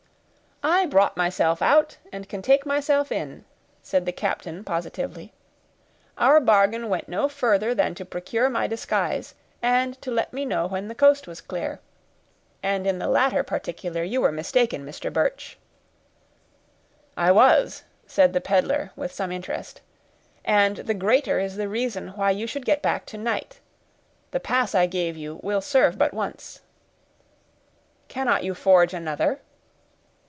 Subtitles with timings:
[0.63, 3.45] "I brought myself out, and can take myself in,"
[3.81, 5.33] said the captain positively.
[6.19, 10.67] "Our bargain went no further than to procure my disguise, and to let me know
[10.67, 11.79] when the coast was clear;
[12.61, 15.11] and in the latter particular, you were mistaken, Mr.
[15.11, 15.57] Birch."
[17.17, 19.81] "I was," said the peddler, with some interest,
[20.45, 23.59] "and the greater is the reason why you should get back to night;
[24.29, 26.61] the pass I gave you will serve but once."
[28.07, 29.39] "Cannot you forge another?"